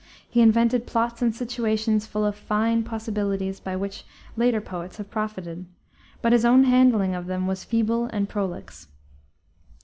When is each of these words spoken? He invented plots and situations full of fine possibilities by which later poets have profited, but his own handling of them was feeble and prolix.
He 0.27 0.41
invented 0.41 0.87
plots 0.87 1.21
and 1.21 1.35
situations 1.35 2.07
full 2.07 2.25
of 2.25 2.35
fine 2.35 2.81
possibilities 2.83 3.59
by 3.59 3.75
which 3.75 4.03
later 4.35 4.59
poets 4.59 4.97
have 4.97 5.11
profited, 5.11 5.67
but 6.23 6.33
his 6.33 6.43
own 6.43 6.63
handling 6.63 7.13
of 7.13 7.27
them 7.27 7.45
was 7.45 7.63
feeble 7.63 8.05
and 8.07 8.27
prolix. 8.27 8.87